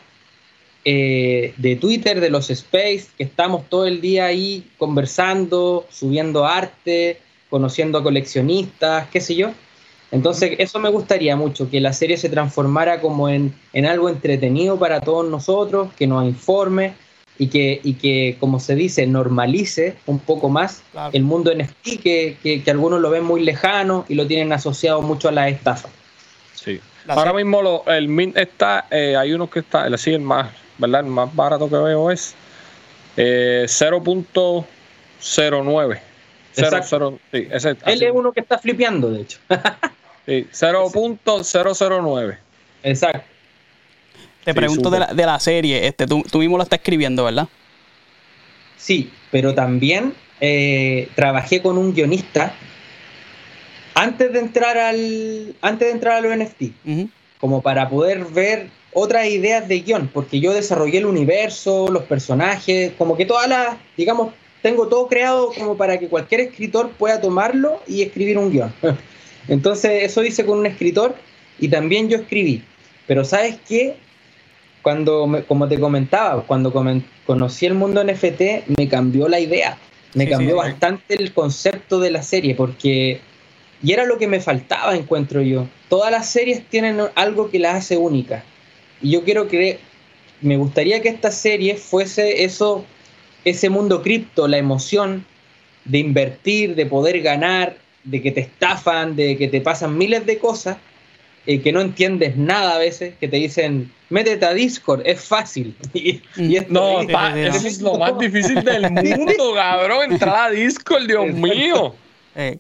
[0.85, 7.19] eh, de Twitter, de los Space, que estamos todo el día ahí conversando, subiendo arte,
[7.51, 9.51] conociendo a coleccionistas, qué sé yo.
[10.11, 14.79] Entonces, eso me gustaría mucho, que la serie se transformara como en, en algo entretenido
[14.79, 16.95] para todos nosotros, que nos informe
[17.39, 22.37] y que, y que, como se dice, normalice un poco más el mundo NFT, que,
[22.43, 25.89] que, algunos lo ven muy lejano y lo tienen asociado mucho a la estafa.
[26.55, 26.81] Sí.
[27.09, 30.51] Ahora mismo lo, el Mint está, eh, hay uno que está, el, sí, el más,
[30.79, 31.03] ¿verdad?
[31.03, 32.35] El más barato que veo es
[33.17, 36.01] eh, 0.09.
[36.53, 36.65] sí,
[37.51, 39.39] ese, Él es uno que está flipeando, de hecho.
[40.27, 42.39] sí, 0.009.
[42.83, 43.36] Exacto.
[44.47, 47.49] Te pregunto de la, de la, serie, este, tú, mismo lo estás escribiendo, ¿verdad?
[48.77, 52.55] Sí, pero también eh, trabajé con un guionista
[53.95, 56.63] antes de entrar al antes de entrar a los NFT,
[57.41, 62.93] como para poder ver otras ideas de guion, porque yo desarrollé el universo, los personajes,
[62.97, 64.33] como que todas las, digamos,
[64.63, 68.73] tengo todo creado como para que cualquier escritor pueda tomarlo y escribir un guion.
[69.49, 71.17] Entonces eso hice con un escritor
[71.59, 72.63] y también yo escribí.
[73.09, 73.97] Pero ¿sabes qué?
[74.87, 76.73] Cuando, como te comentaba, cuando
[77.27, 79.77] conocí el mundo NFT, me cambió la idea,
[80.15, 83.21] me cambió bastante el concepto de la serie, porque,
[83.83, 85.67] y era lo que me faltaba, encuentro yo.
[85.89, 88.45] Todas las series tienen algo que las hace únicas.
[89.03, 89.81] Y yo quiero que,
[90.41, 92.85] me gustaría que esta serie fuese eso,
[93.45, 95.27] ese mundo cripto, la emoción
[95.85, 100.39] de invertir, de poder ganar, de que te estafan, de que te pasan miles de
[100.39, 100.77] cosas,
[101.47, 105.75] eh, que no entiendes nada a veces, que te dicen, métete a Discord, es fácil.
[105.95, 106.21] Y,
[106.69, 111.95] no, eso es lo más difícil del mundo, cabrón, entrar a Discord, Dios mío.
[112.35, 112.59] Eh.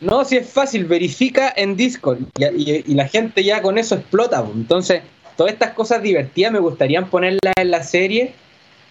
[0.00, 4.44] No, si es fácil, verifica en Discord y, la gente ya con eso explota.
[4.54, 5.02] Entonces,
[5.36, 8.34] todas estas cosas divertidas me gustaría ponerlas en la serie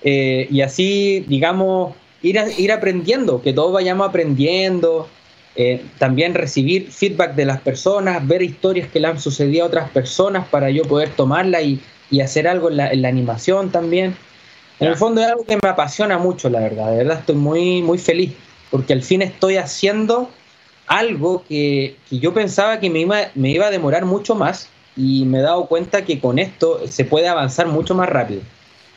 [0.02, 5.08] eh, y así, digamos, ir, ir aprendiendo, que todos vayamos aprendiendo.
[5.56, 9.90] Eh, también recibir feedback de las personas, ver historias que le han sucedido a otras
[9.92, 11.82] personas para yo poder tomarla y,
[12.24, 14.16] hacer algo en la, animación también.
[14.80, 16.92] En el fondo es algo que me apasiona mucho, la verdad.
[16.92, 18.34] De verdad estoy muy, muy feliz
[18.70, 20.30] porque al fin estoy haciendo
[20.88, 25.40] algo que, yo pensaba que me iba, me iba a demorar mucho más y me
[25.40, 28.42] he dado cuenta que con esto se puede avanzar mucho más rápido.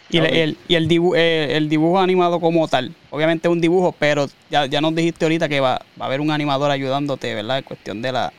[0.08, 3.92] Y, el, y el, dibujo, eh, el dibujo animado como tal, obviamente es un dibujo,
[3.98, 7.58] pero ya, ya nos dijiste ahorita que va, va a haber un animador ayudándote, ¿verdad?
[7.58, 8.32] En cuestión de la,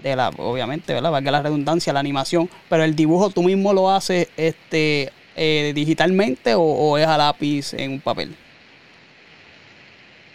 [0.00, 1.10] de la, obviamente, ¿verdad?
[1.10, 6.54] Valga la redundancia, la animación, pero el dibujo tú mismo lo haces este, eh, digitalmente
[6.56, 8.36] o, es a lápiz en un papel?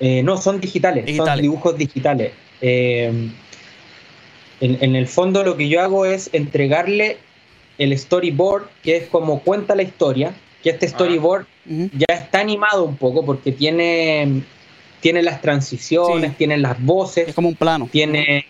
[0.02, 2.34] Eh, no, son digitales, son dibujos digitales.
[2.60, 3.34] en,
[4.60, 7.20] en, el fondo lo que yo hago es entregarle
[7.78, 10.34] el storyboard, que es como cuenta la historia,
[10.64, 14.44] que este storyboard ya está animado un poco porque tiene,
[15.02, 16.36] tiene las transiciones, Sí.
[16.38, 17.90] tiene las voces, Es como un plano.
[17.92, 18.46] tiene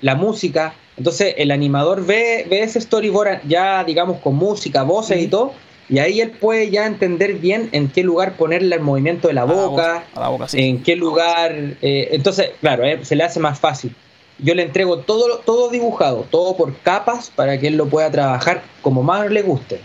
[0.00, 0.74] la música.
[0.96, 5.52] Entonces el animador ve, ve ese storyboard ya, digamos, con música, voces y todo,
[5.88, 9.42] y ahí él puede ya entender bien en qué lugar ponerle el movimiento de la
[9.42, 10.60] A la boca, A la boca, sí.
[10.60, 11.52] en qué lugar.
[11.80, 13.94] eh, entonces, claro, eh, se le hace más fácil.
[14.38, 18.62] Yo le entrego todo, todo dibujado, todo por capas para que él lo pueda trabajar
[18.82, 19.80] como más le guste.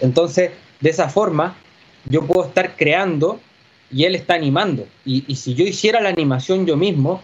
[0.00, 1.54] Entonces, de esa forma,
[2.04, 3.40] yo puedo estar creando
[3.90, 4.86] y él está animando.
[5.04, 7.22] Y, y si yo hiciera la animación yo mismo,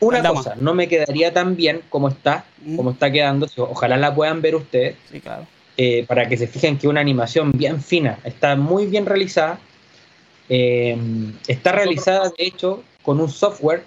[0.00, 2.76] una cosa, no me quedaría tan bien como está, Mm.
[2.76, 3.46] como está quedando.
[3.56, 5.46] Ojalá la puedan ver ustedes Sí, claro.
[5.76, 9.58] eh, para que se fijen que una animación bien fina, está muy bien realizada.
[10.48, 10.96] Eh,
[11.48, 13.84] está realizada, de hecho, con un software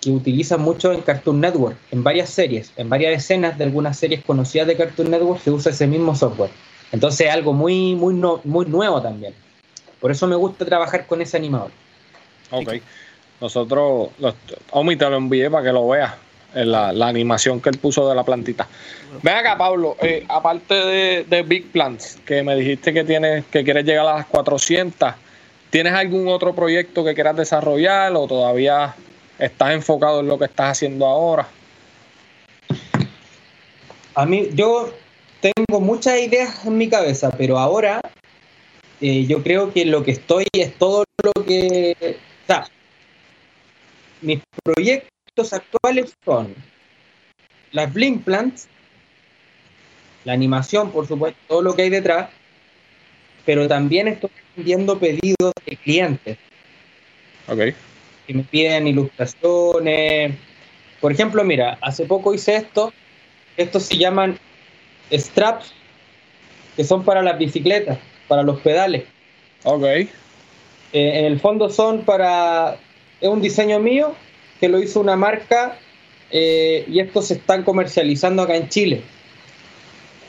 [0.00, 4.24] que utiliza mucho en Cartoon Network, en varias series, en varias escenas de algunas series
[4.24, 6.50] conocidas de Cartoon Network se usa ese mismo software.
[6.92, 9.34] Entonces es algo muy, muy, no- muy nuevo también.
[10.00, 11.70] Por eso me gusta trabajar con ese animador.
[12.50, 12.74] Ok.
[13.40, 14.34] Nosotros, los,
[14.72, 16.12] Omi, te lo envié para que lo veas.
[16.52, 18.66] La, la animación que él puso de la plantita.
[19.22, 19.96] Ven acá, Pablo.
[20.02, 24.14] eh, aparte de, de Big Plants, que me dijiste que tienes, que quieres llegar a
[24.16, 25.14] las 400,
[25.70, 28.96] ¿tienes algún otro proyecto que quieras desarrollar o todavía
[29.38, 31.46] estás enfocado en lo que estás haciendo ahora?
[34.14, 34.90] A mí, yo
[35.40, 38.00] tengo muchas ideas en mi cabeza, pero ahora
[39.00, 41.96] eh, yo creo que lo que estoy es todo lo que.
[42.44, 42.68] O sea,
[44.20, 46.54] mis proyectos actuales son
[47.72, 48.68] las Blink Plants,
[50.24, 52.28] la animación, por supuesto, todo lo que hay detrás,
[53.46, 56.38] pero también estoy atendiendo pedidos de clientes
[57.48, 57.58] Ok.
[58.26, 60.34] que me piden ilustraciones.
[61.00, 62.92] Por ejemplo, mira, hace poco hice esto.
[63.56, 64.38] Estos se llaman
[65.12, 65.72] straps,
[66.76, 69.04] que son para las bicicletas, para los pedales.
[69.64, 69.84] Ok.
[69.84, 70.08] Eh,
[70.92, 72.78] en el fondo son para...
[73.20, 74.14] Es un diseño mío
[74.60, 75.78] que lo hizo una marca
[76.30, 79.02] eh, y estos se están comercializando acá en Chile.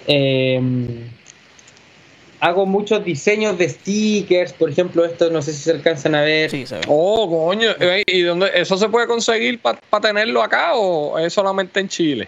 [0.07, 0.59] Eh,
[2.41, 6.49] hago muchos diseños de stickers, por ejemplo, estos no sé si se alcanzan a ver.
[6.49, 6.81] Sí, se ve.
[6.87, 7.69] Oh, coño.
[8.07, 12.27] ¿Y dónde, eso se puede conseguir para tenerlo acá o es solamente en Chile?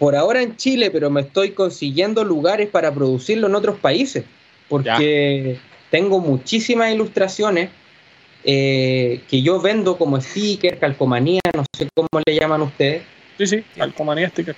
[0.00, 4.24] Por ahora en Chile, pero me estoy consiguiendo lugares para producirlo en otros países,
[4.66, 5.58] porque
[5.90, 7.68] tengo muchísimas ilustraciones
[8.42, 13.02] eh, que yo vendo como sticker, calcomanía, no sé cómo le llaman ustedes.
[13.36, 13.62] Sí, sí.
[13.76, 14.56] Calcomanía sticker.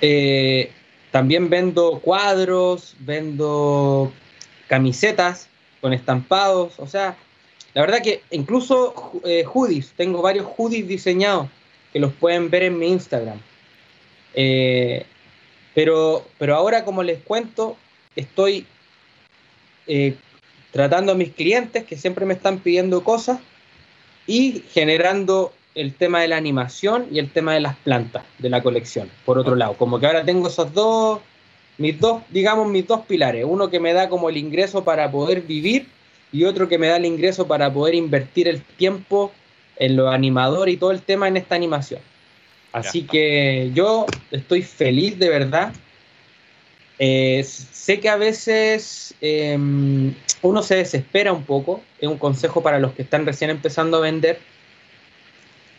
[0.00, 0.72] Eh,
[1.12, 4.12] también vendo cuadros, vendo
[4.66, 5.48] camisetas
[5.80, 7.16] con estampados, o sea,
[7.72, 11.46] la verdad que incluso eh, hoodies, tengo varios hoodies diseñados
[11.92, 13.40] que los pueden ver en mi Instagram.
[14.34, 15.04] Eh,
[15.74, 17.76] pero, pero ahora, como les cuento,
[18.16, 18.66] estoy
[19.86, 20.14] eh,
[20.72, 23.40] tratando a mis clientes que siempre me están pidiendo cosas
[24.26, 28.62] y generando el tema de la animación y el tema de las plantas de la
[28.62, 29.74] colección, por otro lado.
[29.74, 31.20] Como que ahora tengo esos dos,
[31.78, 33.44] mis dos, digamos, mis dos pilares.
[33.48, 35.86] Uno que me da como el ingreso para poder vivir
[36.32, 39.32] y otro que me da el ingreso para poder invertir el tiempo
[39.76, 42.00] en lo animador y todo el tema en esta animación.
[42.72, 45.72] Así que yo estoy feliz de verdad.
[46.98, 49.58] Eh, sé que a veces eh,
[50.42, 54.00] uno se desespera un poco, es un consejo para los que están recién empezando a
[54.00, 54.38] vender.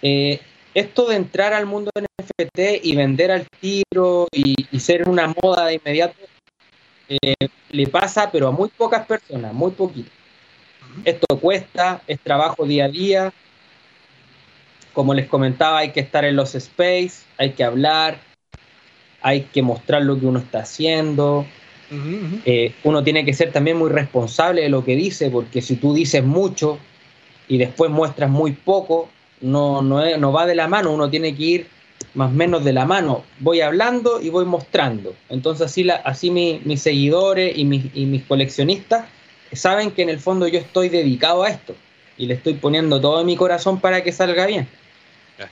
[0.02, 0.40] Eh,
[0.74, 5.34] esto de entrar al mundo del NFT y vender al tiro y, y ser una
[5.42, 6.16] moda de inmediato,
[7.10, 7.36] eh,
[7.72, 10.10] le pasa, pero a muy pocas personas, muy poquito.
[11.04, 13.34] Esto cuesta, es trabajo día a día.
[14.94, 18.20] Como les comentaba, hay que estar en los space, hay que hablar,
[19.22, 21.46] hay que mostrar lo que uno está haciendo.
[22.46, 25.94] Eh, uno tiene que ser también muy responsable de lo que dice, porque si tú
[25.94, 26.78] dices mucho
[27.48, 29.10] y después muestras muy poco,
[29.42, 31.68] no, no, es- no va de la mano, uno tiene que ir
[32.14, 33.24] más o menos de la mano.
[33.40, 35.14] Voy hablando y voy mostrando.
[35.30, 39.06] Entonces así, la, así mi- mis seguidores y mis, y mis coleccionistas
[39.54, 41.76] saben que en el fondo yo estoy dedicado a esto
[42.18, 44.68] y le estoy poniendo todo mi corazón para que salga bien.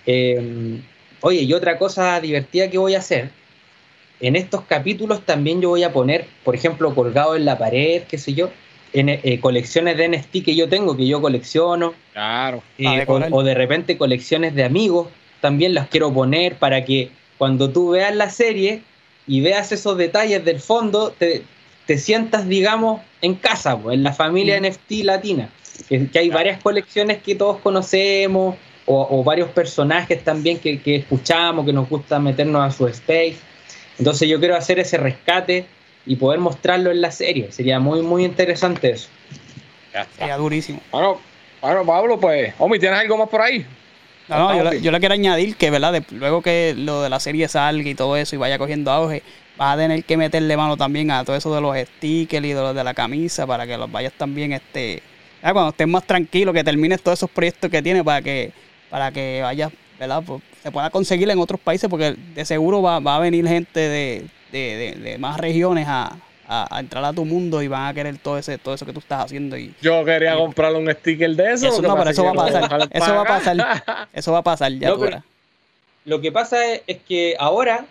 [0.06, 0.80] Eh,
[1.22, 3.30] oye, y otra cosa divertida que voy a hacer,
[4.20, 8.18] en estos capítulos también yo voy a poner, por ejemplo, colgado en la pared, qué
[8.18, 8.50] sé yo,
[8.92, 12.62] en, eh, colecciones de NFT que yo tengo, que yo colecciono, Claro.
[12.78, 15.08] eh, Ah, o, o de repente colecciones de amigos,
[15.42, 18.82] también las quiero poner para que cuando tú veas la serie
[19.26, 21.44] y veas esos detalles del fondo, te,
[21.86, 24.66] te sientas, digamos, en casa, pues, en la familia Mm.
[24.66, 25.50] NFT latina.
[25.88, 28.56] Que, que hay varias colecciones que todos conocemos,
[28.92, 33.38] o, o varios personajes también que, que escuchamos, que nos gusta meternos a su space.
[34.00, 35.68] Entonces yo quiero hacer ese rescate
[36.08, 37.52] y poder mostrarlo en la serie.
[37.52, 39.10] Sería muy, muy interesante eso.
[39.94, 40.08] Ya.
[40.18, 40.82] Sería durísimo.
[40.92, 41.20] Bueno,
[41.62, 43.64] Bueno, Pablo, pues, Omi, ¿tienes algo más por ahí?
[44.28, 46.04] No, no, yo, le, quiero añadir que, ¿verdad?
[46.10, 49.22] luego que lo de la serie salga y todo eso y vaya cogiendo auge,
[49.56, 52.62] vas a tener que meterle mano también a todo eso de los stickers y de
[52.62, 55.04] los de la camisa para que los vayas también, este,
[55.42, 58.52] cuando estés más tranquilo, que termines todos esos proyectos que tienes para que,
[58.90, 60.24] para que vayas, ¿verdad?
[60.26, 63.80] Pues, se pueda conseguir en otros países porque de seguro va, va a venir gente
[63.80, 66.18] de, de, de más regiones a,
[66.50, 69.00] a, entrar a tu mundo y van a querer todo ese todo eso que tú
[69.00, 69.56] estás haciendo.
[69.58, 71.68] Y, Yo quería comprarle un sticker de eso.
[71.68, 72.90] eso no, pero eso va a pasar.
[72.92, 74.08] Eso va a pasar.
[74.14, 74.92] Eso va a pasar ya.
[76.06, 77.86] lo que pasa es, que ahora,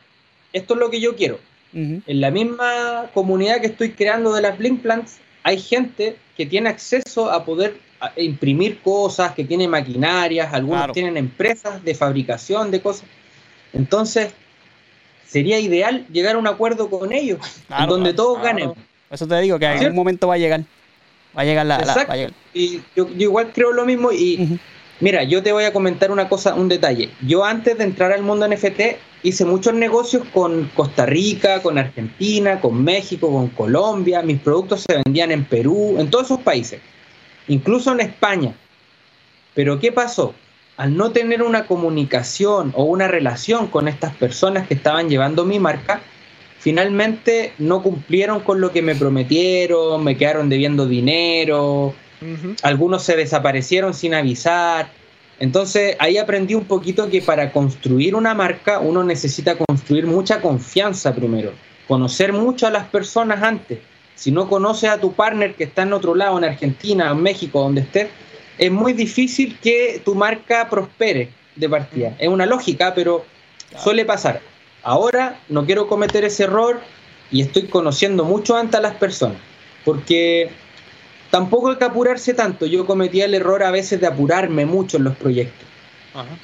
[0.52, 1.38] esto es lo que yo quiero.
[1.72, 6.70] En la misma comunidad que estoy creando de las Blink Plants, hay gente que tiene
[6.70, 7.76] acceso a poder
[8.16, 13.04] imprimir cosas, que tiene maquinarias, algunos tienen empresas de fabricación de cosas.
[13.72, 14.32] Entonces,
[15.26, 17.40] sería ideal llegar a un acuerdo con ellos,
[17.86, 18.72] donde todos ganen.
[19.10, 20.60] Eso te digo, que en algún momento va a llegar.
[21.36, 21.78] Va a llegar la...
[21.78, 22.34] Exacto.
[22.54, 24.58] Y yo, igual creo lo mismo y...
[25.00, 27.10] Mira, yo te voy a comentar una cosa, un detalle.
[27.24, 28.80] Yo antes de entrar al mundo NFT
[29.22, 34.22] hice muchos negocios con Costa Rica, con Argentina, con México, con Colombia.
[34.22, 36.80] Mis productos se vendían en Perú, en todos esos países,
[37.48, 38.54] incluso en España.
[39.54, 40.34] Pero ¿qué pasó?
[40.78, 45.58] al no tener una comunicación o una relación con estas personas que estaban llevando mi
[45.58, 46.00] marca,
[46.60, 51.94] finalmente no cumplieron con lo que me prometieron, me quedaron debiendo dinero,
[52.62, 54.92] algunos se desaparecieron sin avisar.
[55.40, 61.12] Entonces ahí aprendí un poquito que para construir una marca uno necesita construir mucha confianza
[61.12, 61.54] primero,
[61.88, 63.80] conocer mucho a las personas antes.
[64.18, 67.60] Si no conoces a tu partner que está en otro lado, en Argentina, en México,
[67.60, 68.08] donde estés,
[68.58, 72.16] es muy difícil que tu marca prospere de partida.
[72.18, 73.24] Es una lógica, pero
[73.76, 74.40] suele pasar.
[74.82, 76.80] Ahora no quiero cometer ese error
[77.30, 79.38] y estoy conociendo mucho antes a las personas,
[79.84, 80.50] porque
[81.30, 82.66] tampoco hay que apurarse tanto.
[82.66, 85.67] Yo cometía el error a veces de apurarme mucho en los proyectos.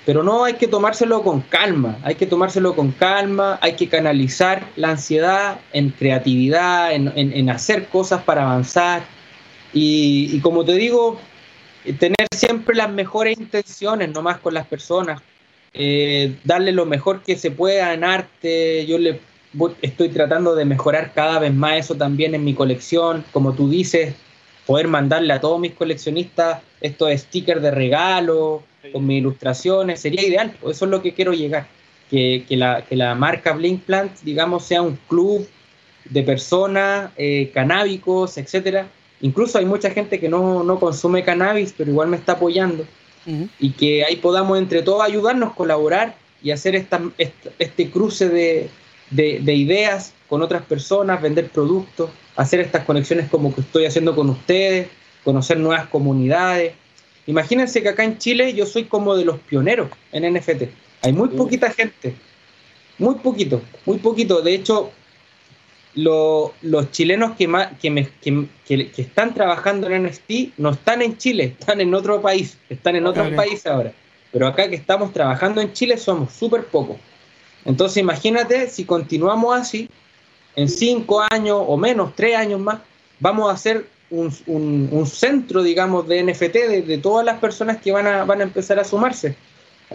[0.04, 4.66] Pero no hay que tomárselo con calma, hay que tomárselo con calma, hay que canalizar
[4.76, 9.02] la ansiedad en creatividad, en, hacer cosas para avanzar.
[9.72, 11.18] y, como te digo,
[11.98, 15.20] tener siempre las mejores intenciones nomás con las personas,
[15.74, 18.86] eh, darle lo mejor que se pueda en arte.
[18.86, 19.20] Yo le
[19.82, 24.14] estoy tratando de mejorar cada vez más eso también en mi colección, como tú dices,
[24.66, 28.62] poder mandarle a todos mis coleccionistas estos stickers de regalo
[28.92, 31.66] con mis ilustraciones, sería ideal, eso es lo que quiero llegar,
[32.10, 35.48] que, la, que la marca Blink Plant, digamos, sea un club
[36.04, 38.86] de personas, eh, canábicos, etcétera,
[39.24, 42.84] Incluso hay mucha gente que no, consume cannabis, pero igual me está apoyando.
[43.58, 47.00] Y que ahí podamos entre todos ayudarnos, colaborar y hacer esta,
[47.58, 48.68] este cruce de,
[49.10, 54.88] ideas con otras personas, vender productos, hacer estas conexiones como que estoy haciendo con ustedes,
[55.24, 56.74] conocer nuevas comunidades.
[57.26, 60.64] Imagínense que acá en Chile yo soy como de los pioneros en NFT.
[61.02, 62.14] Hay muy poquita gente,
[62.98, 64.42] muy poquito, muy poquito.
[64.42, 64.90] De hecho,
[65.94, 68.08] los chilenos que,
[68.64, 73.06] que, están trabajando en NFT no están en Chile, están en otro país, están en
[73.06, 73.92] otro país ahora.
[74.32, 76.96] Pero acá que estamos trabajando en Chile somos súper pocos.
[77.64, 79.88] Entonces imagínate si continuamos así,
[80.56, 82.80] en cinco años o menos, tres años más,
[83.20, 86.54] vamos a hacer un, centro, digamos, de NFT
[86.86, 89.36] de, todas las personas que van a, van a empezar a sumarse.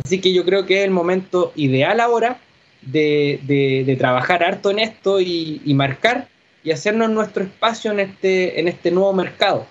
[0.04, 2.40] Así que yo creo que es el momento ideal ahora
[2.82, 6.28] de, trabajar harto en esto y, marcar
[6.64, 9.66] y hacernos nuestro espacio en este, en este nuevo mercado.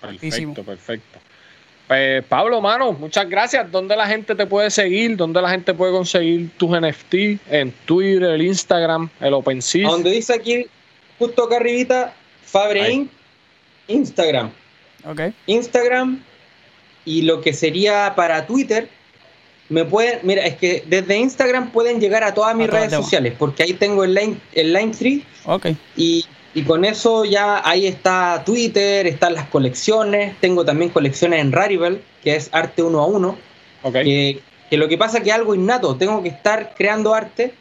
[0.00, 1.18] Perfecto, perfecto.
[1.86, 3.70] Pues Pablo, mano, muchas gracias.
[3.70, 5.16] ¿Dónde la gente te puede seguir?
[5.16, 7.14] ¿Dónde la gente puede conseguir tus NFT?
[7.50, 9.88] En Twitter, el Instagram, el OpenSea.
[9.88, 10.66] Donde dice aquí,
[11.18, 12.14] justo acá arribita,
[12.52, 13.06] Fabre
[13.88, 14.50] Instagram.
[15.04, 15.32] Okay.
[15.46, 16.22] Instagram
[17.06, 18.88] y lo que sería para Twitter,
[19.70, 23.62] me pueden, mira, es que desde Instagram pueden llegar a todas mis redes sociales, porque
[23.62, 25.24] ahí tengo el line, el line tree.
[25.46, 25.76] Okay.
[25.96, 26.26] Y,
[26.66, 32.36] con eso ya ahí está Twitter, están las colecciones, tengo también colecciones en Rarible, que
[32.36, 33.38] es arte uno a uno.
[33.82, 34.42] Okay.
[34.68, 37.54] Que, lo que pasa es que es algo innato, tengo que estar creando arte.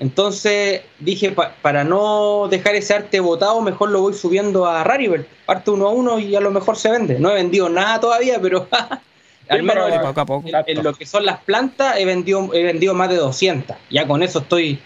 [0.00, 5.72] Entonces dije, para no dejar ese arte botado, mejor lo voy subiendo a Rarible, arte
[5.72, 7.18] uno a uno y a lo mejor se vende.
[7.18, 8.68] No he vendido nada todavía, pero
[9.48, 10.48] Al menos poco a poco.
[10.66, 13.76] En, lo que son las plantas he vendido, he vendido más de 200.
[13.90, 14.78] Ya con eso estoy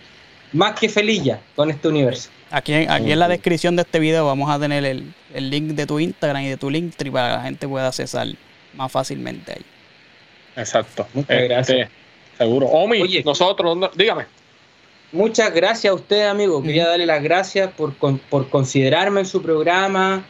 [0.52, 2.30] más que feliz ya con este universo.
[2.50, 5.98] Aquí, aquí en la descripción de este video vamos a tener el, link de tu
[5.98, 8.28] Instagram y de tu Linktree para que la gente pueda accesar
[8.74, 9.64] más fácilmente ahí.
[10.56, 11.06] Exacto.
[11.14, 11.90] Muchas este, gracias.
[12.36, 12.66] Seguro.
[12.66, 14.26] Omi, nosotros, dígame.
[15.12, 16.62] Muchas gracias a usted, amigo.
[16.62, 20.24] Quería darle las gracias por, por considerarme en su programa,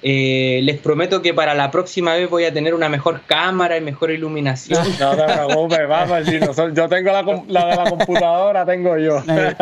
[0.00, 3.80] Eh, les prometo que para la próxima vez voy a tener una mejor cámara y
[3.80, 4.78] mejor iluminación.
[5.00, 9.22] No te preocupes, papá, si nosotros- yo tengo la, la de la computadora, tengo yo.
[9.28, 9.54] Eh,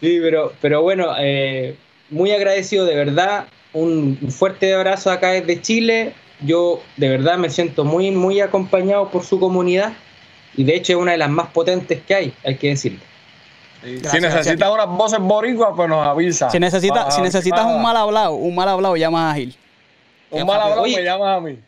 [0.00, 1.74] Sí, pero, pero bueno, eh,
[2.10, 3.46] muy agradecido de verdad.
[3.72, 6.12] Un fuerte abrazo acá desde Chile.
[6.42, 9.94] Yo de verdad me siento muy, muy acompañado por su comunidad
[10.54, 13.00] y de hecho es una de las más potentes que hay, hay que decirlo.
[14.10, 16.50] Si necesitas unas voces boricuas, pues nos avisa.
[16.50, 19.56] si necesitas, Pa- si necesitas pa- un mal hablado, un mal hablado, llamas a Gil.
[20.30, 21.58] un mal hablado, me llamas a mí.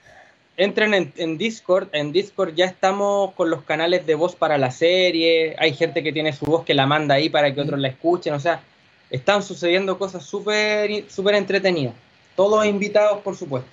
[0.56, 4.72] Entren en, en Discord, en Discord ya estamos con los canales de voz para la
[4.72, 7.86] serie, hay gente que tiene su voz que la manda ahí para que otros la
[7.88, 8.60] escuchen, o sea,
[9.08, 11.94] están sucediendo cosas súper súper entretenidas.
[12.34, 13.70] Todos invitados, por supuesto.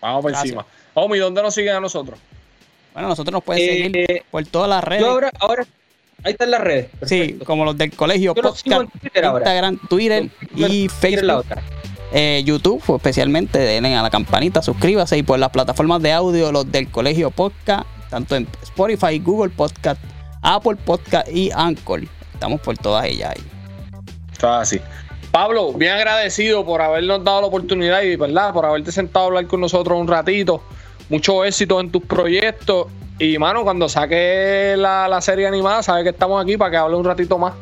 [0.00, 0.46] Vamos por Gracias.
[0.54, 0.66] encima.
[0.94, 2.18] Omi, ¿dónde nos siguen a nosotros?
[2.92, 3.66] Bueno, nosotros nos pueden Eh,
[4.06, 5.02] seguir por todas las redes.
[5.02, 5.66] Yo ahora, ahora,
[6.24, 6.88] ahí están las redes.
[7.02, 9.44] Sí, como los del colegio, Yo los sigo podcast, en Twitter ahora.
[9.44, 11.62] Instagram, Twitter y la Facebook, otra.
[12.12, 16.52] eh, YouTube, pues, especialmente denle a la campanita, suscríbase y por las plataformas de audio,
[16.52, 20.00] los del colegio podcast, tanto en Spotify, Google Podcast,
[20.42, 22.02] Apple Podcast y Anchor.
[22.34, 23.42] Estamos por todas ellas ahí.
[24.32, 24.80] Está así.
[25.32, 29.46] Pablo, bien agradecido por habernos dado la oportunidad y verdad, por haberte sentado a hablar
[29.46, 30.62] con nosotros un ratito.
[31.10, 32.86] Mucho éxito en tus proyectos.
[33.18, 36.96] Y mano, cuando saque la, la serie animada, sabe que estamos aquí para que hable
[36.96, 37.54] un ratito más.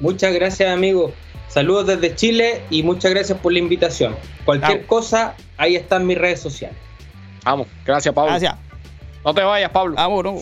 [0.00, 1.12] Muchas gracias, amigo.
[1.48, 4.16] Saludos desde Chile y muchas gracias por la invitación.
[4.44, 6.76] Cualquier cosa, ahí están mis redes sociales.
[7.44, 8.30] Vamos, gracias, Pablo.
[8.30, 8.56] Gracias.
[9.24, 9.94] No te vayas, Pablo.
[9.96, 10.40] Vamos, no.